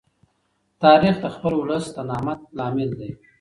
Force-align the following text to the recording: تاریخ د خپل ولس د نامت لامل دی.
تاریخ 0.83 1.15
د 1.21 1.25
خپل 1.35 1.53
ولس 1.57 1.85
د 1.95 1.97
نامت 2.09 2.39
لامل 2.57 2.89
دی. 2.99 3.11